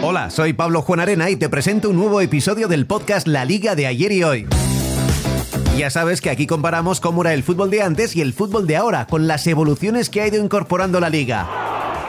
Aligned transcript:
Hola, 0.00 0.30
soy 0.30 0.52
Pablo 0.52 0.80
Juan 0.82 1.00
Arena 1.00 1.28
y 1.28 1.34
te 1.34 1.48
presento 1.48 1.90
un 1.90 1.96
nuevo 1.96 2.20
episodio 2.20 2.68
del 2.68 2.86
podcast 2.86 3.26
La 3.26 3.44
Liga 3.44 3.74
de 3.74 3.88
ayer 3.88 4.12
y 4.12 4.22
hoy. 4.22 4.46
Ya 5.76 5.90
sabes 5.90 6.20
que 6.20 6.30
aquí 6.30 6.46
comparamos 6.46 7.00
cómo 7.00 7.22
era 7.22 7.34
el 7.34 7.42
fútbol 7.42 7.68
de 7.68 7.82
antes 7.82 8.14
y 8.14 8.20
el 8.20 8.32
fútbol 8.32 8.68
de 8.68 8.76
ahora, 8.76 9.08
con 9.08 9.26
las 9.26 9.44
evoluciones 9.48 10.08
que 10.08 10.20
ha 10.20 10.28
ido 10.28 10.42
incorporando 10.42 11.00
la 11.00 11.10
liga. 11.10 11.48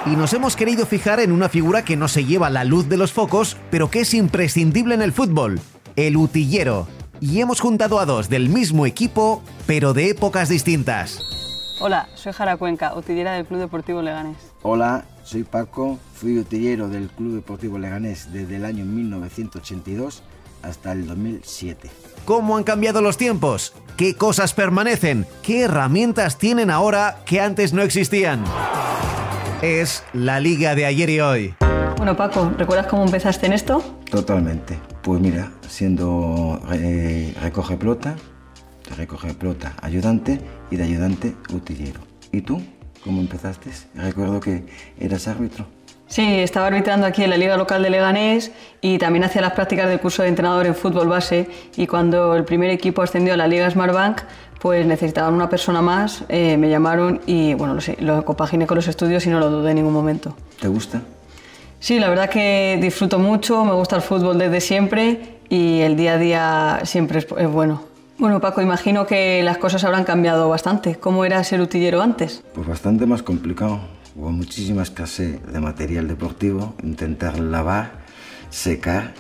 Y 0.05 0.12
nos 0.12 0.33
hemos 0.33 0.55
querido 0.55 0.86
fijar 0.86 1.20
en 1.20 1.31
una 1.31 1.49
figura 1.49 1.83
que 1.83 1.97
no 1.97 2.07
se 2.07 2.25
lleva 2.25 2.52
la 2.52 2.63
luz 2.63 2.88
de 2.89 2.97
los 2.97 3.12
focos, 3.12 3.57
pero 3.71 3.90
que 3.90 4.01
es 4.01 4.13
imprescindible 4.13 4.94
en 4.94 5.01
el 5.01 5.12
fútbol, 5.12 5.60
el 5.96 6.15
utillero. 6.15 6.87
Y 7.19 7.42
hemos 7.42 7.60
juntado 7.60 7.99
a 7.99 8.06
dos 8.06 8.29
del 8.29 8.49
mismo 8.49 8.85
equipo, 8.85 9.42
pero 9.65 9.94
de 9.94 10.12
épocas 10.12 10.47
distintas. 10.47 11.19
Hola, 11.81 12.08
soy 12.13 12.33
Jara 12.33 12.58
Cuenca, 12.58 12.94
utillera 12.96 13.33
del 13.33 13.46
Club 13.46 13.62
Deportivo 13.62 14.03
Leganés. 14.03 14.37
Hola, 14.62 15.06
soy 15.29 15.43
Paco, 15.43 15.99
fui 16.16 16.39
utillero 16.39 16.89
del 16.89 17.07
Club 17.07 17.35
Deportivo 17.35 17.77
Leganés 17.77 18.34
desde 18.34 18.55
el 18.55 18.66
año 18.66 18.84
1982 18.84 20.23
hasta 20.63 20.91
el 20.91 21.05
2007. 21.05 21.87
¿Cómo 22.25 22.57
han 22.57 22.63
cambiado 22.63 22.99
los 22.99 23.15
tiempos? 23.15 23.73
¿Qué 23.95 24.15
cosas 24.15 24.55
permanecen? 24.55 25.27
¿Qué 25.43 25.61
herramientas 25.61 26.39
tienen 26.39 26.71
ahora 26.71 27.20
que 27.27 27.41
antes 27.41 27.73
no 27.73 27.84
existían? 27.84 28.43
Es 29.61 30.03
la 30.13 30.39
liga 30.39 30.73
de 30.73 30.87
ayer 30.87 31.11
y 31.11 31.20
hoy. 31.20 31.53
Bueno, 31.98 32.17
Paco, 32.17 32.51
¿recuerdas 32.57 32.87
cómo 32.87 33.03
empezaste 33.03 33.45
en 33.45 33.53
esto? 33.53 33.84
Totalmente. 34.09 34.79
Pues 35.03 35.21
mira, 35.21 35.51
siendo 35.67 36.59
eh, 36.71 37.35
recoge 37.39 37.77
pelota, 37.77 38.15
de 38.89 38.95
recoge 38.95 39.35
pelota 39.35 39.75
ayudante 39.84 40.41
y 40.71 40.77
de 40.77 40.84
ayudante 40.84 41.35
utillero. 41.53 41.99
¿Y 42.31 42.41
tú? 42.41 42.59
¿Cómo 43.03 43.21
empezaste? 43.21 43.71
Recuerdo 43.95 44.39
que 44.39 44.63
eras 44.99 45.27
árbitro. 45.27 45.66
Sí, 46.07 46.40
estaba 46.40 46.67
arbitrando 46.67 47.05
aquí 47.05 47.23
en 47.23 47.30
la 47.30 47.38
Liga 47.38 47.55
Local 47.55 47.84
de 47.84 47.91
Leganés 47.91 48.52
y 48.81 48.98
también 48.98 49.23
hacía 49.23 49.41
las 49.44 49.53
prácticas 49.53 49.88
del 49.88 49.99
curso 49.99 50.23
de 50.23 50.30
entrenador 50.30 50.66
en 50.66 50.73
fútbol 50.73 51.07
base 51.07 51.48
y 51.77 51.85
cuando 51.85 52.35
el 52.35 52.46
primer 52.46 52.71
equipo 52.71 53.04
ascendió 53.04 53.35
a 53.35 53.38
la 53.38 53.48
Liga 53.48 53.70
Smartbank 53.70 54.21
pues 54.60 54.88
necesitaban 54.88 55.35
una 55.35 55.49
persona 55.49 55.82
más, 55.82 56.23
eh, 56.27 56.57
me 56.57 56.68
llamaron 56.68 57.21
y 57.27 57.54
bueno, 57.54 57.76
lo, 57.76 57.82
sé, 57.82 57.96
lo 57.99 58.26
compaginé 58.26 58.65
con 58.65 58.76
los 58.76 58.88
estudios 58.88 59.26
y 59.27 59.29
no 59.29 59.40
lo 59.40 59.51
dudé 59.51 59.70
en 59.70 59.77
ningún 59.77 59.93
momento. 59.93 60.35
¿Te 60.60 60.68
gusta? 60.68 61.01
Sí, 61.79 61.99
la 61.99 62.10
verdad 62.10 62.27
que 62.29 62.77
disfruto 62.82 63.20
mucho, 63.20 63.63
me 63.63 63.73
gusta 63.73 63.95
el 63.95 64.02
fútbol 64.02 64.38
desde 64.38 64.60
siempre 64.62 65.38
y 65.48 65.82
el 65.82 65.95
día 65.95 66.14
a 66.14 66.18
día 66.18 66.80
siempre 66.84 67.20
es 67.20 67.52
bueno. 67.52 67.84
Bueno, 68.20 68.42
Paco, 68.42 68.62
imagino 68.62 69.08
que 69.08 69.42
las 69.44 69.58
cosas 69.59 69.86
habrán 69.86 70.03
cambiado 70.03 70.50
bastante. 70.50 70.98
¿Cómo 70.98 71.23
era 71.23 71.42
ser 71.45 71.62
utillero 71.62 72.02
antes? 72.02 72.44
Pues 72.53 72.67
bastante 72.67 73.06
más 73.06 73.23
complicado. 73.23 73.80
Hubo 74.14 74.30
muchísima 74.31 74.84
escasez 74.84 75.42
de 75.45 75.59
material 75.61 76.06
deportivo, 76.09 76.76
intentar 76.84 77.39
lavar, 77.39 77.92
secar, 78.50 79.14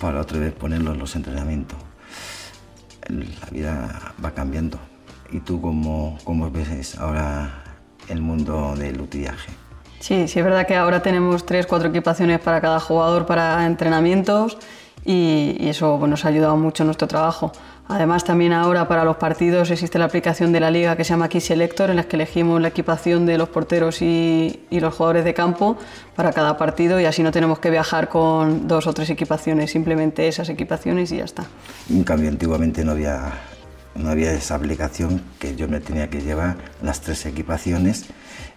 para 0.00 0.20
otra 0.20 0.40
vez 0.40 0.52
ponerlo 0.52 0.92
en 0.92 0.98
los 0.98 1.14
entrenamientos. 1.14 1.78
La 3.08 3.48
vida 3.52 4.12
va 4.22 4.32
cambiando. 4.32 4.80
¿Y 5.30 5.38
tú 5.38 5.60
cómo, 5.60 6.18
cómo 6.24 6.50
ves 6.50 6.98
ahora 6.98 7.62
el 8.08 8.22
mundo 8.22 8.74
del 8.76 9.00
utillaje? 9.00 9.52
Sí, 10.00 10.26
sí 10.26 10.40
es 10.40 10.44
verdad 10.44 10.66
que 10.66 10.74
ahora 10.74 11.00
tenemos 11.00 11.46
tres, 11.46 11.66
cuatro 11.66 11.90
equipaciones 11.90 12.40
para 12.40 12.60
cada 12.60 12.80
jugador 12.80 13.24
para 13.24 13.64
entrenamientos 13.66 14.58
y, 15.04 15.56
y 15.60 15.68
eso 15.68 16.04
nos 16.08 16.24
ha 16.24 16.28
ayudado 16.28 16.56
mucho 16.56 16.82
en 16.82 16.88
nuestro 16.88 17.06
trabajo. 17.06 17.52
Además, 17.88 18.24
también 18.24 18.52
ahora 18.52 18.88
para 18.88 19.04
los 19.04 19.16
partidos 19.16 19.70
existe 19.70 19.98
la 19.98 20.06
aplicación 20.06 20.52
de 20.52 20.58
la 20.58 20.70
liga 20.70 20.96
que 20.96 21.04
se 21.04 21.10
llama 21.10 21.28
Key 21.28 21.40
Selector, 21.40 21.90
en 21.90 21.96
la 21.96 22.02
que 22.04 22.16
elegimos 22.16 22.60
la 22.60 22.68
equipación 22.68 23.26
de 23.26 23.38
los 23.38 23.48
porteros 23.48 24.02
y, 24.02 24.64
y, 24.70 24.80
los 24.80 24.94
jugadores 24.94 25.24
de 25.24 25.34
campo 25.34 25.76
para 26.16 26.32
cada 26.32 26.56
partido 26.56 27.00
y 27.00 27.04
así 27.04 27.22
no 27.22 27.30
tenemos 27.30 27.60
que 27.60 27.70
viajar 27.70 28.08
con 28.08 28.66
dos 28.66 28.88
o 28.88 28.92
tres 28.92 29.08
equipaciones, 29.10 29.70
simplemente 29.70 30.26
esas 30.26 30.48
equipaciones 30.48 31.12
y 31.12 31.18
ya 31.18 31.24
está. 31.24 31.44
En 31.88 32.02
cambio, 32.02 32.28
antiguamente 32.28 32.84
no 32.84 32.90
había, 32.90 33.34
no 33.94 34.10
había 34.10 34.32
esa 34.32 34.56
aplicación 34.56 35.22
que 35.38 35.54
yo 35.54 35.68
me 35.68 35.78
tenía 35.78 36.10
que 36.10 36.20
llevar 36.20 36.56
las 36.82 37.00
tres 37.00 37.24
equipaciones 37.26 38.06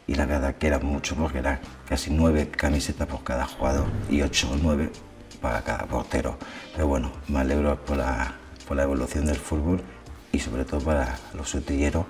y 0.07 0.15
la 0.15 0.25
verdad 0.25 0.55
que 0.55 0.65
era 0.65 0.79
mucho 0.79 1.15
porque 1.15 1.37
era 1.37 1.61
casi 1.87 2.09
nueve 2.09 2.49
camisetas 2.49 3.07
por 3.07 3.23
cada 3.23 3.45
jugador 3.45 3.85
y 4.09 4.23
ocho 4.23 4.49
o 4.51 4.57
nueve 4.59 4.89
para 5.39 5.61
cada 5.61 5.85
portero. 5.85 6.37
Pero 6.73 6.87
bueno, 6.87 7.11
me 7.27 7.39
alegro 7.39 7.77
por 7.85 7.97
la 7.97 8.33
por 8.69 8.77
la 8.77 8.83
evolución 8.83 9.25
del 9.25 9.35
fútbol 9.35 9.81
y 10.31 10.37
sobre 10.37 10.63
todo 10.63 10.79
para 10.79 11.17
los 11.33 11.55
utilleros 11.55 12.05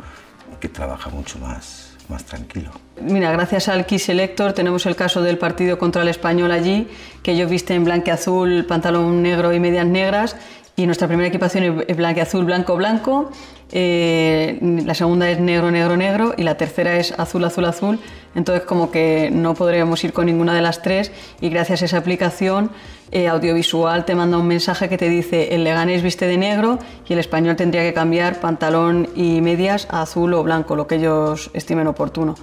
que 0.60 0.68
trabaja 0.68 1.10
mucho 1.10 1.40
más, 1.40 1.96
más 2.10 2.26
tranquilo. 2.26 2.70
Mira, 3.02 3.32
gracias 3.32 3.70
al 3.70 3.86
Key 3.86 3.98
Selector 3.98 4.52
tenemos 4.52 4.86
el 4.86 4.98
caso 4.98 5.22
del 5.22 5.38
partido 5.38 5.78
contra 5.78 6.02
el 6.02 6.10
Español 6.10 6.52
allí, 6.52 6.90
que 7.24 7.32
ellos 7.32 7.50
visten 7.50 7.86
blanque-azul, 7.86 8.66
pantalón 8.66 9.24
negro 9.24 9.54
y 9.54 9.60
medias 9.62 9.86
negras, 9.86 10.36
y 10.80 10.86
nuestra 10.86 11.10
primera 11.10 11.28
equipación 11.28 11.84
es 11.86 11.98
blanque-azul, 11.98 12.46
blanco-blanco, 12.46 13.30
eh, 13.74 14.58
la 14.62 14.94
segunda 14.94 15.30
es 15.30 15.38
negro, 15.38 15.72
negro, 15.72 15.98
negro, 15.98 16.34
y 16.38 16.44
la 16.44 16.56
tercera 16.56 16.96
es 16.96 17.12
azul, 17.20 17.44
azul, 17.44 17.66
azul, 17.66 18.00
entonces 18.34 18.64
como 18.64 18.90
que 18.90 19.30
no 19.30 19.56
podríamos 19.56 20.02
ir 20.06 20.14
con 20.14 20.28
ninguna 20.28 20.54
de 20.54 20.62
las 20.62 20.82
tres, 20.82 21.12
y 21.42 21.50
gracias 21.50 21.82
a 21.82 21.86
esa 21.86 21.98
aplicación 21.98 22.72
eh, 23.12 23.28
audiovisual 23.28 24.06
te 24.06 24.16
manda 24.16 24.38
un 24.38 24.48
mensaje 24.48 24.88
que 24.88 24.98
te 24.98 25.10
dice 25.10 25.54
el 25.54 25.66
Leganés 25.66 26.02
viste 26.02 26.28
de 26.28 26.38
negro 26.38 26.80
y 27.10 27.12
el 27.12 27.20
español 27.20 27.58
tendría 27.58 27.82
que 27.82 27.94
cambiar 27.94 28.40
pantalón 28.40 29.10
y 29.16 29.42
medias 29.42 29.86
a 29.90 30.04
azul 30.04 30.34
o 30.34 30.44
blanco, 30.44 30.78
lo 30.78 30.88
que 30.88 30.96
ellos 30.96 31.52
estimen 31.54 31.88
oportuno. 31.88 32.36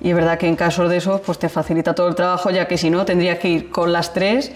Y 0.00 0.10
es 0.10 0.16
verdad 0.16 0.38
que 0.38 0.48
en 0.48 0.56
casos 0.56 0.90
de 0.90 0.96
eso 0.96 1.22
pues 1.24 1.38
te 1.38 1.48
facilita 1.48 1.94
todo 1.94 2.08
el 2.08 2.16
trabajo, 2.16 2.50
ya 2.50 2.66
que 2.66 2.78
si 2.78 2.90
no 2.90 3.04
tendrías 3.04 3.38
que 3.38 3.48
ir 3.48 3.70
con 3.70 3.92
las 3.92 4.12
tres 4.12 4.52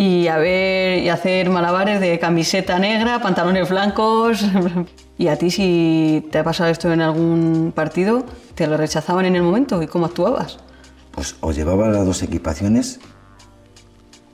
y 0.00 0.28
a 0.28 0.38
ver 0.38 1.02
y 1.02 1.10
hacer 1.10 1.50
malabares 1.50 2.00
de 2.00 2.18
camiseta 2.18 2.78
negra, 2.78 3.20
pantalones 3.20 3.68
blancos. 3.68 4.42
y 5.18 5.28
a 5.28 5.36
ti 5.36 5.50
si 5.50 6.26
te 6.30 6.38
ha 6.38 6.44
pasado 6.44 6.70
esto 6.70 6.90
en 6.90 7.02
algún 7.02 7.70
partido, 7.74 8.24
te 8.54 8.66
lo 8.66 8.78
rechazaban 8.78 9.26
en 9.26 9.36
el 9.36 9.42
momento 9.42 9.82
y 9.82 9.86
cómo 9.86 10.06
actuabas. 10.06 10.58
Pues 11.10 11.36
o 11.40 11.52
llevaba 11.52 11.88
las 11.88 12.06
dos 12.06 12.22
equipaciones 12.22 12.98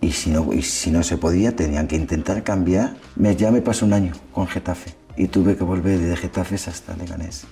y 0.00 0.12
si 0.12 0.30
no, 0.30 0.52
y 0.52 0.62
si 0.62 0.92
no 0.92 1.02
se 1.02 1.16
podía 1.16 1.56
tenían 1.56 1.88
que 1.88 1.96
intentar 1.96 2.44
cambiar. 2.44 2.94
Me, 3.16 3.34
ya 3.34 3.50
me 3.50 3.60
pasó 3.60 3.86
un 3.86 3.92
año 3.92 4.12
con 4.32 4.46
Getafe 4.46 4.94
y 5.16 5.26
tuve 5.26 5.56
que 5.56 5.64
volver 5.64 5.98
de 5.98 6.16
Getafe 6.16 6.54
hasta 6.54 6.96
Leganés. 6.96 7.44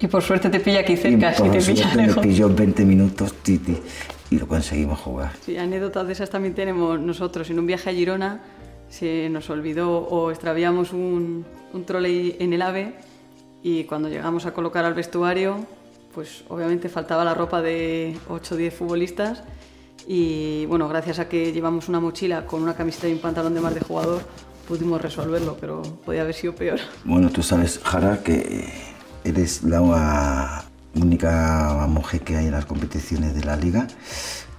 Y 0.00 0.06
por 0.06 0.22
suerte 0.22 0.48
te 0.48 0.60
pilla 0.60 0.80
aquí 0.80 0.96
cerca, 0.96 1.32
y 1.32 1.34
si 1.34 1.50
te 1.50 1.72
pilla 1.74 1.94
lejos. 1.94 2.16
me 2.16 2.22
pilló 2.22 2.48
20 2.48 2.84
minutos 2.86 3.34
titi, 3.42 3.76
y 4.30 4.38
lo 4.38 4.46
conseguimos 4.46 4.98
jugar. 5.00 5.32
Sí, 5.40 5.56
anécdotas 5.56 6.06
de 6.06 6.12
esas 6.12 6.30
también 6.30 6.54
tenemos 6.54 6.98
nosotros. 7.00 7.48
En 7.50 7.58
un 7.58 7.66
viaje 7.66 7.90
a 7.90 7.92
Girona 7.92 8.40
se 8.88 9.28
nos 9.30 9.50
olvidó 9.50 9.98
o 9.98 10.30
extraviamos 10.30 10.92
un, 10.92 11.44
un 11.72 11.84
trolley 11.84 12.36
en 12.38 12.52
el 12.52 12.62
AVE 12.62 12.94
y 13.62 13.84
cuando 13.84 14.08
llegamos 14.08 14.46
a 14.46 14.52
colocar 14.52 14.84
al 14.84 14.94
vestuario, 14.94 15.66
pues 16.14 16.44
obviamente 16.48 16.88
faltaba 16.88 17.24
la 17.24 17.34
ropa 17.34 17.62
de 17.62 18.16
8 18.28 18.54
o 18.54 18.58
10 18.58 18.74
futbolistas 18.74 19.42
y 20.06 20.66
bueno, 20.66 20.88
gracias 20.88 21.18
a 21.18 21.28
que 21.28 21.52
llevamos 21.52 21.88
una 21.88 22.00
mochila 22.00 22.46
con 22.46 22.62
una 22.62 22.74
camiseta 22.74 23.08
y 23.08 23.12
un 23.12 23.18
pantalón 23.18 23.54
de 23.54 23.60
más 23.60 23.74
de 23.74 23.80
jugador, 23.80 24.22
pudimos 24.68 25.00
resolverlo, 25.00 25.56
pero 25.60 25.82
podía 25.82 26.22
haber 26.22 26.34
sido 26.34 26.54
peor. 26.54 26.78
Bueno, 27.04 27.30
tú 27.30 27.42
sabes, 27.42 27.80
Jara, 27.82 28.22
que 28.22 28.72
eres 29.24 29.62
la 29.64 30.65
única 31.00 31.86
mujer 31.88 32.20
que 32.22 32.36
hay 32.36 32.46
en 32.46 32.52
las 32.52 32.66
competiciones 32.66 33.34
de 33.34 33.44
la 33.44 33.56
liga. 33.56 33.86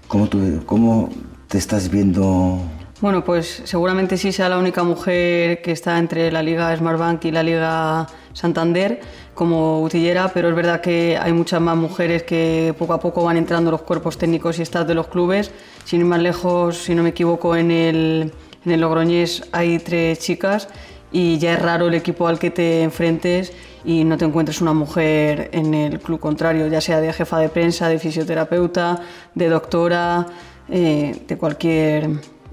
¿Cómo, 0.08 0.28
tú, 0.28 0.64
cómo 0.66 1.10
te 1.48 1.58
estás 1.58 1.90
viendo? 1.90 2.60
Bueno, 3.00 3.24
pues 3.24 3.62
seguramente 3.66 4.18
sí 4.18 4.32
sea 4.32 4.50
la 4.50 4.58
única 4.58 4.84
mujer 4.84 5.62
que 5.62 5.72
está 5.72 6.00
entre 6.00 6.32
la 6.32 6.42
Liga 6.42 6.76
Smartbank 6.76 7.26
y 7.26 7.32
la 7.32 7.44
Liga 7.44 8.08
Santander 8.34 9.02
como 9.36 9.84
utillera, 9.84 10.32
pero 10.34 10.50
es 10.50 10.56
verdad 10.56 10.82
que 10.82 11.16
hay 11.16 11.32
muchas 11.32 11.62
más 11.62 11.78
mujeres 11.78 12.24
que 12.24 12.74
poco 12.78 12.94
a 12.94 13.00
poco 13.00 13.24
van 13.24 13.38
entrando 13.38 13.70
los 13.70 13.84
cuerpos 13.84 14.18
técnicos 14.18 14.58
y 14.58 14.64
staff 14.64 14.88
de 14.88 14.96
los 14.96 15.08
clubes. 15.08 15.52
Sin 15.86 16.00
ir 16.00 16.08
más 16.08 16.20
lejos, 16.20 16.78
si 16.78 16.96
no 16.96 17.04
me 17.04 17.10
equivoco, 17.10 17.56
en 17.56 17.70
el, 17.70 18.34
en 18.66 18.72
el 18.72 18.82
Logroñés 18.82 19.44
hay 19.52 19.78
tres 19.78 20.18
chicas 20.18 20.68
y 21.12 21.38
ya 21.38 21.54
es 21.54 21.62
raro 21.62 21.88
el 21.88 21.94
equipo 21.94 22.28
al 22.28 22.40
que 22.40 22.52
te 22.52 22.82
enfrentes 22.82 23.54
y 23.86 24.04
no 24.04 24.18
te 24.18 24.26
encuentres 24.26 24.62
una 24.62 24.74
mujer 24.74 25.50
en 25.54 25.74
el 25.74 26.00
club 26.00 26.20
contrario, 26.20 26.68
ya 26.68 26.82
sea 26.82 27.00
de 27.00 27.14
jefa 27.14 27.40
de 27.40 27.50
prensa, 27.50 27.88
de 27.88 28.00
fisioterapeuta, 28.00 29.02
de 29.34 29.50
doctora, 29.50 30.26
eh, 30.70 31.16
de 31.28 31.38
cualquier, 31.38 32.10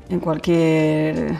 en 0.09 0.21
cualquier 0.21 1.35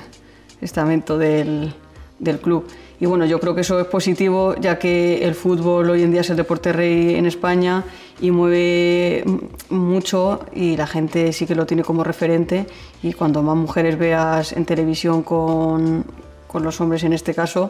estamento 0.61 1.17
del, 1.17 1.73
del 2.19 2.39
club. 2.41 2.67
Y 3.01 3.07
bueno, 3.07 3.27
yo 3.27 3.39
creo 3.39 3.55
que 3.55 3.61
eso 3.61 3.79
es 3.81 3.87
positivo, 3.87 4.55
ya 4.57 4.79
que 4.79 5.25
el 5.25 5.35
fútbol 5.35 5.91
hoy 5.91 6.03
en 6.03 6.11
día 6.11 6.23
es 6.23 6.31
el 6.31 6.37
deporte 6.37 6.73
rey 6.73 7.17
en 7.17 7.27
España 7.27 7.85
y 8.21 8.31
mueve 8.31 9.25
mucho 9.69 10.41
y 10.55 10.77
la 10.77 10.87
gente 10.87 11.33
sí 11.33 11.47
que 11.47 11.55
lo 11.55 11.67
tiene 11.67 11.83
como 11.83 12.05
referente 12.05 12.67
y 13.03 13.13
cuando 13.13 13.43
más 13.43 13.57
mujeres 13.57 13.99
veas 13.99 14.53
en 14.53 14.65
televisión 14.65 15.23
con, 15.23 16.05
con 16.55 16.63
los 16.63 16.81
hombres 16.81 17.03
en 17.03 17.13
este 17.13 17.35
caso, 17.35 17.69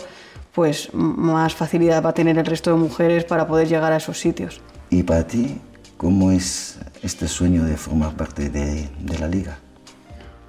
pues 0.53 0.93
más 0.93 1.55
facilidad 1.55 2.05
va 2.05 2.11
a 2.11 2.13
tener 2.13 2.37
el 2.37 2.45
resto 2.45 2.71
de 2.71 2.77
mujeres 2.77 3.25
para 3.25 3.47
poder 3.47 3.67
llegar 3.67 3.95
a 3.95 3.97
esos 3.97 4.21
sitios. 4.21 4.61
¿Y 4.91 5.03
para 5.03 5.27
ti 5.27 5.59
cómo 5.97 6.31
es 6.31 6.79
este 7.03 7.27
sueño 7.27 7.65
de 7.65 7.79
formar 7.79 8.15
parte 8.15 8.51
de, 8.51 8.91
de 9.01 9.19
la 9.19 9.27
liga? 9.27 9.57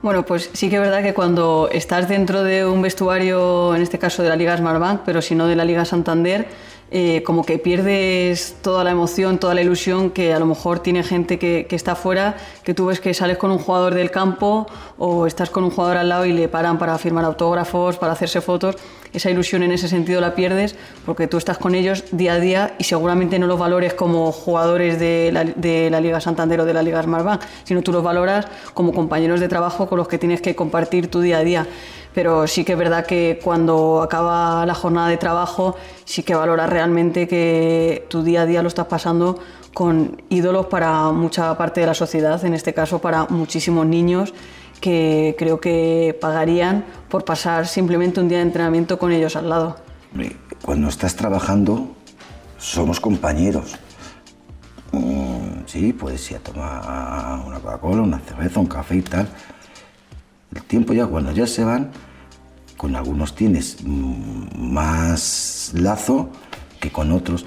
Bueno, 0.01 0.25
pues 0.25 0.49
sí 0.51 0.69
que 0.69 0.75
es 0.75 0.81
verdad 0.81 1.01
que 1.01 1.13
cuando 1.13 1.69
estás 1.71 2.09
dentro 2.09 2.43
de 2.43 2.65
un 2.65 2.81
vestuario, 2.81 3.73
en 3.73 3.81
este 3.81 3.99
caso 3.99 4.21
de 4.21 4.27
la 4.27 4.35
Liga 4.35 4.57
Smartbank, 4.57 5.03
pero 5.05 5.21
si 5.21 5.33
no 5.33 5.47
de 5.47 5.55
la 5.55 5.63
Liga 5.63 5.85
Santander, 5.85 6.45
eh, 6.91 7.23
como 7.23 7.43
que 7.43 7.57
pierdes 7.57 8.57
toda 8.61 8.83
la 8.83 8.91
emoción, 8.91 9.39
toda 9.39 9.55
la 9.55 9.61
ilusión 9.61 10.11
que 10.11 10.33
a 10.33 10.39
lo 10.39 10.45
mejor 10.45 10.79
tiene 10.79 11.01
gente 11.01 11.39
que, 11.39 11.67
está 11.71 11.95
fuera, 11.95 12.37
que 12.63 12.75
tú 12.75 12.85
ves 12.85 12.99
que 12.99 13.13
sales 13.15 13.37
con 13.37 13.49
un 13.49 13.57
jugador 13.57 13.95
del 13.95 14.11
campo 14.11 14.67
o 14.99 15.25
estás 15.25 15.49
con 15.49 15.63
un 15.63 15.71
jugador 15.71 15.97
al 15.97 16.09
lado 16.09 16.25
y 16.25 16.31
le 16.31 16.47
paran 16.47 16.77
para 16.77 16.95
firmar 16.99 17.25
autógrafos, 17.25 17.97
para 17.97 18.13
hacerse 18.13 18.39
fotos. 18.39 18.75
Esa 19.13 19.31
ilusión 19.31 19.63
en 19.63 19.71
ese 19.71 19.87
sentido 19.87 20.21
la 20.21 20.35
pierdes 20.35 20.75
porque 21.05 21.25
tú 21.25 21.37
estás 21.37 21.57
con 21.57 21.73
ellos 21.73 22.03
día 22.11 22.33
a 22.33 22.39
día 22.39 22.75
y 22.77 22.83
seguramente 22.83 23.39
no 23.39 23.47
los 23.47 23.57
valores 23.57 23.93
como 23.93 24.31
jugadores 24.31 24.99
de 24.99 25.31
la, 25.33 25.43
de 25.43 25.89
la 25.89 25.99
Liga 25.99 26.21
Santander 26.21 26.59
o 26.59 26.65
de 26.65 26.73
la 26.73 26.83
Liga 26.83 27.01
Smartbank, 27.01 27.41
sino 27.63 27.81
tú 27.81 27.91
los 27.91 28.03
valoras 28.03 28.45
como 28.73 28.93
compañeros 28.93 29.39
de 29.39 29.47
trabajo 29.47 29.87
con 29.87 29.97
los 29.97 30.07
que 30.07 30.19
tienes 30.19 30.39
que 30.39 30.55
compartir 30.55 31.09
tu 31.09 31.21
día 31.21 31.39
a 31.39 31.43
día 31.43 31.67
pero 32.15 32.47
sí 32.47 32.63
que 32.63 32.71
es 32.71 32.77
verdad 32.77 33.05
que 33.05 33.39
cuando 33.43 34.01
acaba 34.01 34.65
la 34.65 34.73
jornada 34.73 35.09
de 35.09 35.17
trabajo 35.17 35.75
sí 36.05 36.23
que 36.23 36.33
valoras 36.33 36.69
realmente 36.69 37.27
que 37.27 38.07
tu 38.09 38.23
día 38.23 38.43
a 38.43 38.45
día 38.45 38.61
lo 38.61 38.69
estás 38.69 38.87
pasando 38.87 39.37
con 39.73 40.21
ídolos 40.29 40.67
para 40.67 41.11
mucha 41.11 41.57
parte 41.57 41.81
de 41.81 41.87
la 41.87 41.93
sociedad, 41.93 42.43
en 42.45 42.53
este 42.53 42.73
caso 42.73 42.99
para 42.99 43.25
muchísimos 43.25 43.85
niños 43.85 44.33
que 44.79 45.35
creo 45.37 45.59
que 45.59 46.17
pagarían 46.21 46.85
por 47.09 47.25
pasar 47.25 47.67
simplemente 47.67 48.21
un 48.21 48.29
día 48.29 48.37
de 48.37 48.45
entrenamiento 48.45 48.97
con 48.97 49.11
ellos 49.11 49.35
al 49.35 49.49
lado. 49.49 49.75
Cuando 50.63 50.87
estás 50.87 51.17
trabajando 51.17 51.89
somos 52.57 53.01
compañeros. 53.01 53.75
Mm, 54.93 55.65
sí, 55.65 55.91
puedes 55.91 56.31
ir 56.31 56.37
a 56.37 56.39
tomar 56.39 57.45
una 57.45 57.59
Coca-Cola, 57.59 58.01
una 58.03 58.19
cerveza, 58.19 58.61
un 58.61 58.67
café 58.67 58.95
y 58.95 59.01
tal. 59.01 59.27
El 60.55 60.63
tiempo 60.63 60.93
ya, 60.93 61.05
cuando 61.05 61.33
ya 61.33 61.45
se 61.45 61.65
van, 61.65 61.91
con 62.77 62.95
algunos 62.95 63.35
tienes 63.35 63.77
más 63.83 65.73
lazo 65.75 66.29
que 66.79 66.91
con 66.91 67.11
otros. 67.11 67.45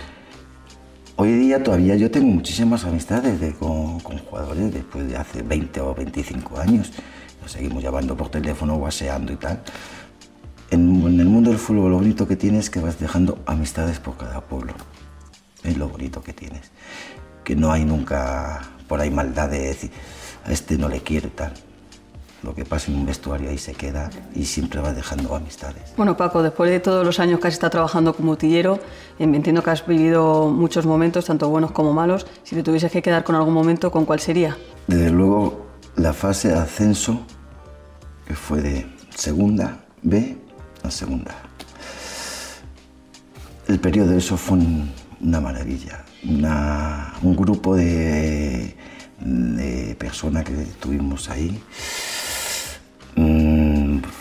Hoy 1.17 1.33
día 1.33 1.63
todavía 1.63 1.97
yo 1.97 2.11
tengo 2.11 2.29
muchísimas 2.29 2.85
amistades 2.85 3.41
de, 3.41 3.53
con, 3.55 3.99
con, 4.01 4.19
jugadores 4.19 4.73
después 4.73 5.09
de 5.09 5.17
hace 5.17 5.43
20 5.43 5.81
o 5.81 5.95
25 5.95 6.61
años. 6.61 6.93
Nos 7.41 7.53
seguimos 7.53 7.83
llamando 7.83 8.15
por 8.15 8.29
teléfono, 8.29 8.77
guaseando 8.77 9.33
y 9.33 9.37
tal. 9.37 9.63
En, 10.71 11.03
en, 11.07 11.19
el 11.19 11.29
mundo 11.29 11.49
del 11.51 11.59
fútbol 11.59 11.91
lo 11.91 11.97
bonito 11.97 12.29
que 12.29 12.37
tienes 12.37 12.65
es 12.65 12.71
que 12.71 12.81
vas 12.81 13.01
dejando 13.01 13.39
amistades 13.47 13.99
por 14.01 14.19
cada 14.19 14.43
pueblo. 14.43 14.75
Es 15.65 15.79
lo 15.79 15.89
bonito 15.89 16.23
que 16.23 16.35
tienes. 16.35 16.71
Que 17.43 17.57
no 17.57 17.73
hay 17.73 17.87
nunca 17.87 18.61
por 18.87 19.01
ahí 19.01 19.11
maldad 19.11 19.49
de 19.49 19.61
decir, 19.61 19.91
a 20.45 20.53
este 20.53 20.77
no 20.77 20.89
le 20.91 21.01
quiere 21.01 21.29
tal 21.29 21.55
lo 22.43 22.55
que 22.55 22.65
pasa 22.65 22.91
en 22.91 22.99
un 22.99 23.07
vestuario 23.07 23.51
ahí 23.51 23.59
se 23.59 23.75
queda 23.75 24.11
y 24.35 24.45
siempre 24.45 24.81
va 24.81 24.93
dejando 24.93 25.35
amistades. 25.35 25.83
Bueno, 25.97 26.17
Paco, 26.17 26.43
después 26.43 26.71
de 26.71 26.81
todos 26.81 27.05
los 27.05 27.19
años 27.19 27.41
que 27.41 27.49
has 27.49 27.55
estado 27.55 27.71
trabajando 27.71 28.15
como 28.15 28.33
utillero, 28.33 28.79
entiendo 29.19 29.63
que 29.63 29.71
has 29.71 29.85
vivido 29.87 30.49
muchos 30.49 30.87
momentos, 30.87 31.25
tanto 31.25 31.49
buenos 31.49 31.73
como 31.73 31.93
malos. 31.93 32.27
Si 32.45 32.55
te 32.55 32.63
tuvieses 32.63 32.93
que 32.93 33.03
quedar 33.03 33.25
con 33.25 33.35
algún 33.35 33.55
momento, 33.55 33.91
¿con 33.91 34.05
cuál 34.05 34.21
sería? 34.21 34.57
Desde 34.87 35.11
luego, 35.11 35.67
la 35.97 36.13
fase 36.13 36.49
de 36.49 36.59
ascenso, 36.59 37.21
que 38.27 38.35
fue 38.35 38.63
de 38.63 38.87
segunda 39.15 39.85
B 40.03 40.37
a 40.85 40.91
segunda. 40.91 41.35
El 43.67 43.81
periodo 43.81 44.11
de 44.11 44.19
eso 44.19 44.37
fue 44.37 44.59
una 45.21 45.41
maravilla. 45.41 46.05
Una, 46.25 47.15
un 47.23 47.37
grupo 47.37 47.77
de, 47.77 48.77
de 49.21 49.97
personas 49.99 50.45
que 50.45 50.53
tuvimos 50.81 51.29
ahí 51.29 51.61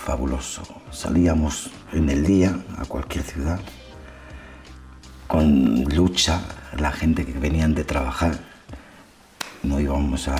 fabuloso. 0.07 0.63
Salíamos 0.89 1.69
en 1.91 2.09
el 2.09 2.25
día 2.25 2.57
a 2.77 2.85
cualquier 2.85 3.25
ciudad 3.25 3.59
con 5.27 5.83
lucha, 5.83 6.43
la 6.79 6.93
gente 6.93 7.25
que 7.25 7.33
venían 7.33 7.75
de 7.75 7.83
trabajar. 7.83 8.39
No 9.63 9.81
íbamos 9.81 10.29
a, 10.29 10.35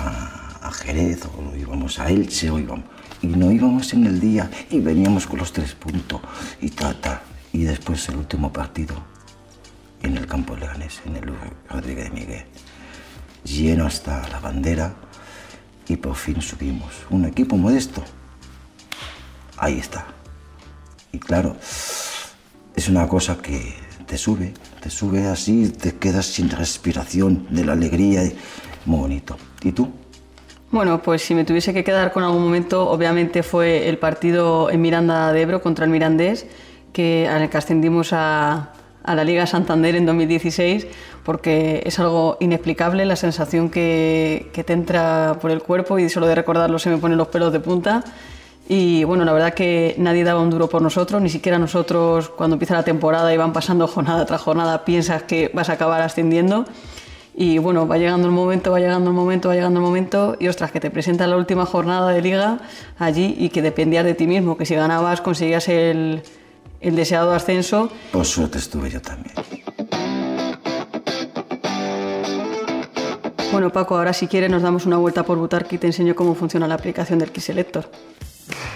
a 0.66 0.72
Jerez 0.72 1.26
o 1.26 1.42
no 1.42 1.54
íbamos 1.54 1.98
a 1.98 2.08
Elche 2.08 2.48
o 2.48 2.58
íbamos, 2.58 2.86
y 3.20 3.26
no 3.26 3.52
íbamos 3.52 3.92
en 3.92 4.06
el 4.06 4.18
día 4.20 4.50
y 4.70 4.80
veníamos 4.80 5.26
con 5.26 5.38
los 5.38 5.52
tres 5.52 5.74
puntos 5.74 6.22
y 6.62 6.70
ta, 6.70 7.20
Y 7.52 7.64
después 7.64 8.08
el 8.08 8.16
último 8.16 8.50
partido 8.50 8.94
en 10.00 10.16
el 10.16 10.26
campo 10.26 10.54
de 10.54 10.60
Leganés, 10.60 11.02
en 11.04 11.16
el 11.16 11.30
Rodríguez 11.68 12.04
de 12.04 12.10
Miguel. 12.10 12.44
Lleno 13.44 13.84
hasta 13.84 14.26
la 14.30 14.40
bandera 14.40 14.94
y 15.86 15.96
por 15.96 16.16
fin 16.16 16.40
subimos. 16.40 17.04
Un 17.10 17.26
equipo 17.26 17.58
modesto, 17.58 18.02
ahí 19.58 19.78
está. 19.78 20.06
Y 21.12 21.18
claro, 21.18 21.56
es 22.76 22.88
una 22.88 23.08
cosa 23.08 23.38
que 23.38 23.74
te 24.06 24.16
sube, 24.16 24.54
te 24.80 24.90
sube 24.90 25.26
así, 25.26 25.68
te 25.68 25.96
quedas 25.96 26.26
sin 26.26 26.50
respiración 26.50 27.46
de 27.50 27.64
la 27.64 27.72
alegría, 27.72 28.22
muy 28.86 29.00
bonito. 29.00 29.36
¿Y 29.62 29.72
tú? 29.72 29.90
Bueno, 30.70 31.02
pues 31.02 31.22
si 31.22 31.34
me 31.34 31.44
tuviese 31.44 31.72
que 31.72 31.82
quedar 31.82 32.12
con 32.12 32.22
algún 32.22 32.42
momento, 32.42 32.90
obviamente 32.90 33.42
fue 33.42 33.88
el 33.88 33.98
partido 33.98 34.70
en 34.70 34.82
Miranda 34.82 35.32
de 35.32 35.42
Ebro 35.42 35.62
contra 35.62 35.86
el 35.86 35.90
Mirandés, 35.90 36.46
que, 36.92 37.26
el 37.26 37.48
que 37.48 37.56
ascendimos 37.56 38.12
a, 38.12 38.72
a 39.02 39.14
la 39.14 39.24
Liga 39.24 39.46
Santander 39.46 39.96
en 39.96 40.04
2016, 40.04 40.86
porque 41.24 41.82
es 41.86 41.98
algo 41.98 42.36
inexplicable 42.40 43.06
la 43.06 43.16
sensación 43.16 43.70
que, 43.70 44.50
que 44.52 44.62
te 44.62 44.74
entra 44.74 45.38
por 45.40 45.50
el 45.50 45.62
cuerpo 45.62 45.98
y 45.98 46.10
solo 46.10 46.26
de 46.26 46.34
recordarlo 46.34 46.78
se 46.78 46.90
me 46.90 46.98
ponen 46.98 47.16
los 47.16 47.28
pelos 47.28 47.52
de 47.52 47.60
punta. 47.60 48.04
Y 48.70 49.02
bueno, 49.04 49.24
la 49.24 49.32
verdad 49.32 49.54
que 49.54 49.94
nadie 49.96 50.24
daba 50.24 50.42
un 50.42 50.50
duro 50.50 50.68
por 50.68 50.82
nosotros, 50.82 51.22
ni 51.22 51.30
siquiera 51.30 51.58
nosotros 51.58 52.28
cuando 52.28 52.56
empieza 52.56 52.74
la 52.74 52.82
temporada 52.82 53.32
y 53.32 53.36
van 53.38 53.54
pasando 53.54 53.88
jornada 53.88 54.26
tras 54.26 54.42
jornada 54.42 54.84
piensas 54.84 55.22
que 55.22 55.50
vas 55.54 55.70
a 55.70 55.72
acabar 55.72 56.02
ascendiendo. 56.02 56.66
Y 57.34 57.56
bueno, 57.56 57.88
va 57.88 57.96
llegando 57.96 58.26
el 58.26 58.34
momento, 58.34 58.70
va 58.70 58.78
llegando 58.78 59.08
el 59.08 59.16
momento, 59.16 59.48
va 59.48 59.54
llegando 59.54 59.80
el 59.80 59.86
momento 59.86 60.36
y 60.38 60.48
ostras, 60.48 60.70
que 60.70 60.80
te 60.80 60.90
presenta 60.90 61.26
la 61.26 61.38
última 61.38 61.64
jornada 61.64 62.10
de 62.10 62.20
liga 62.20 62.58
allí 62.98 63.34
y 63.38 63.48
que 63.48 63.62
dependías 63.62 64.04
de 64.04 64.12
ti 64.12 64.26
mismo, 64.26 64.58
que 64.58 64.66
si 64.66 64.74
ganabas 64.74 65.22
conseguías 65.22 65.66
el, 65.68 66.22
el 66.80 66.96
deseado 66.96 67.32
ascenso. 67.32 67.90
Por 68.12 68.26
suerte 68.26 68.58
estuve 68.58 68.90
yo 68.90 69.00
también. 69.00 69.34
Bueno 73.50 73.72
Paco, 73.72 73.96
ahora 73.96 74.12
si 74.12 74.26
quieres 74.26 74.50
nos 74.50 74.60
damos 74.60 74.84
una 74.84 74.98
vuelta 74.98 75.22
por 75.22 75.38
Butarque 75.38 75.76
y 75.76 75.78
te 75.78 75.86
enseño 75.86 76.14
cómo 76.14 76.34
funciona 76.34 76.68
la 76.68 76.74
aplicación 76.74 77.18
del 77.18 77.30
Selector. 77.40 77.88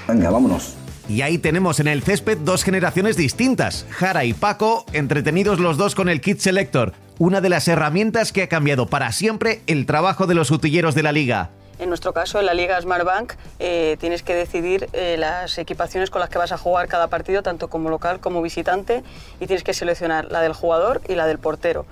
Venga, 0.08 0.30
vámonos. 0.30 0.76
Y 1.09 1.23
ahí 1.23 1.38
tenemos 1.38 1.80
en 1.80 1.88
el 1.88 2.02
césped 2.02 2.38
dos 2.38 2.62
generaciones 2.62 3.16
distintas, 3.16 3.87
Jara 3.90 4.25
y 4.25 4.35
Paco, 4.35 4.85
entretenidos 4.92 5.59
los 5.59 5.76
dos 5.76 5.94
con 5.94 6.09
el 6.09 6.21
Kit 6.21 6.38
Selector, 6.38 6.92
una 7.18 7.40
de 7.40 7.49
las 7.49 7.66
herramientas 7.68 8.32
que 8.32 8.42
ha 8.42 8.49
cambiado 8.49 8.87
para 8.87 9.11
siempre 9.12 9.62
el 9.66 9.85
trabajo 9.85 10.26
de 10.26 10.35
los 10.35 10.50
utilleros 10.50 10.94
de 10.94 11.02
la 11.02 11.12
liga. 11.12 11.50
En 11.78 11.88
nuestro 11.88 12.12
caso, 12.12 12.38
en 12.38 12.47
la 12.47 12.54
Liga 12.54 12.80
Smartbank, 12.80 13.32
eh, 13.59 13.97
tienes 13.99 14.23
que 14.23 14.37
decidir 14.37 14.88
eh, 14.92 15.16
las 15.18 15.59
equipaciones 15.59 16.11
con 16.11 16.21
las 16.21 16.30
que 16.30 16.38
vas 16.38 16.52
a 16.52 16.59
jugar 16.59 16.87
cada 16.87 17.09
partido, 17.09 17.42
tanto 17.42 17.68
como 17.68 17.90
local 17.90 18.21
como 18.21 18.40
visitante, 18.40 19.02
y 19.40 19.47
tienes 19.47 19.64
que 19.64 19.75
seleccionar 19.75 20.30
la 20.30 20.42
del 20.42 20.52
jugador 20.52 21.00
y 21.09 21.16
la 21.16 21.26
del 21.26 21.38
portero. 21.40 21.85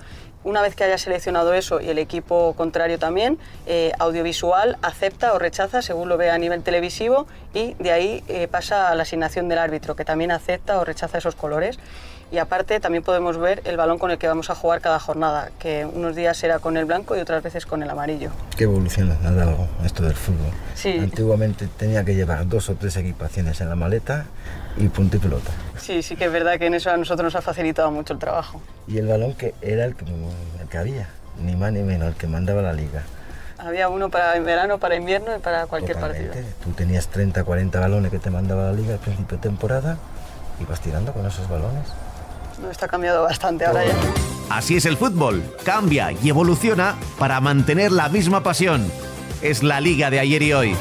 Una 0.43 0.63
vez 0.63 0.75
que 0.75 0.83
hayas 0.83 1.01
seleccionado 1.01 1.53
eso 1.53 1.81
y 1.81 1.89
el 1.89 1.99
equipo 1.99 2.55
contrario 2.55 2.97
también, 2.97 3.37
eh, 3.67 3.91
audiovisual 3.99 4.77
acepta 4.81 5.33
o 5.33 5.39
rechaza 5.39 5.83
según 5.83 6.09
lo 6.09 6.17
vea 6.17 6.33
a 6.33 6.37
nivel 6.39 6.63
televisivo 6.63 7.27
y 7.53 7.75
de 7.75 7.91
ahí 7.91 8.23
eh, 8.27 8.47
pasa 8.47 8.89
a 8.89 8.95
la 8.95 9.03
asignación 9.03 9.49
del 9.49 9.59
árbitro, 9.59 9.95
que 9.95 10.03
también 10.03 10.31
acepta 10.31 10.79
o 10.79 10.83
rechaza 10.83 11.19
esos 11.19 11.35
colores. 11.35 11.77
Y 12.31 12.37
aparte 12.37 12.79
también 12.79 13.03
podemos 13.03 13.37
ver 13.37 13.61
el 13.65 13.75
balón 13.75 13.99
con 13.99 14.09
el 14.09 14.17
que 14.17 14.25
vamos 14.25 14.49
a 14.49 14.55
jugar 14.55 14.79
cada 14.79 14.99
jornada, 14.99 15.51
que 15.59 15.85
unos 15.85 16.15
días 16.15 16.37
será 16.37 16.59
con 16.59 16.77
el 16.77 16.85
blanco 16.85 17.17
y 17.17 17.19
otras 17.19 17.43
veces 17.43 17.65
con 17.65 17.83
el 17.83 17.89
amarillo. 17.89 18.31
Qué 18.55 18.63
evolución 18.63 19.11
ha 19.25 19.31
dado 19.31 19.67
esto 19.83 20.03
del 20.03 20.13
fútbol. 20.13 20.51
Sí. 20.73 20.97
Antiguamente 20.97 21.67
tenía 21.77 22.05
que 22.05 22.15
llevar 22.15 22.47
dos 22.47 22.69
o 22.69 22.75
tres 22.75 22.95
equipaciones 22.95 23.59
en 23.59 23.67
la 23.67 23.75
maleta 23.75 24.27
y 24.77 24.87
punto 24.87 25.17
y 25.17 25.19
pelota. 25.19 25.51
Sí, 25.77 26.01
sí 26.01 26.15
que 26.15 26.25
es 26.25 26.31
verdad 26.31 26.57
que 26.57 26.67
en 26.67 26.73
eso 26.75 26.89
a 26.89 26.95
nosotros 26.95 27.25
nos 27.25 27.35
ha 27.35 27.41
facilitado 27.41 27.91
mucho 27.91 28.13
el 28.13 28.19
trabajo. 28.19 28.61
Y 28.87 28.97
el 28.97 29.07
balón 29.07 29.33
que 29.33 29.53
era 29.61 29.83
el 29.83 29.95
que, 29.95 30.05
el 30.05 30.69
que 30.69 30.77
había, 30.77 31.09
ni 31.43 31.57
más 31.57 31.73
ni 31.73 31.83
menos, 31.83 32.07
el 32.07 32.15
que 32.15 32.27
mandaba 32.27 32.61
la 32.61 32.71
liga. 32.71 33.03
Había 33.57 33.89
uno 33.89 34.09
para 34.09 34.39
verano, 34.39 34.77
para 34.77 34.95
invierno 34.95 35.35
y 35.35 35.39
para 35.39 35.67
cualquier 35.67 35.97
Totalmente. 35.97 36.29
partido. 36.29 36.47
Tú 36.63 36.71
tenías 36.71 37.09
30, 37.09 37.43
40 37.43 37.77
balones 37.77 38.09
que 38.09 38.19
te 38.19 38.29
mandaba 38.29 38.67
la 38.67 38.73
liga 38.73 38.93
al 38.93 38.99
principio 38.99 39.35
de 39.35 39.43
temporada 39.43 39.97
y 40.61 40.63
vas 40.63 40.79
tirando 40.79 41.11
con 41.11 41.25
esos 41.25 41.49
balones. 41.49 41.87
No, 42.61 42.69
está 42.69 42.87
cambiado 42.87 43.23
bastante 43.23 43.65
ahora 43.65 43.85
ya. 43.85 43.93
Así 44.49 44.75
es 44.75 44.85
el 44.85 44.97
fútbol, 44.97 45.43
cambia 45.63 46.11
y 46.11 46.29
evoluciona 46.29 46.95
para 47.17 47.39
mantener 47.39 47.91
la 47.91 48.09
misma 48.09 48.43
pasión. 48.43 48.85
Es 49.41 49.63
la 49.63 49.79
liga 49.79 50.09
de 50.09 50.19
ayer 50.19 50.41
y 50.43 50.53
hoy. 50.53 50.75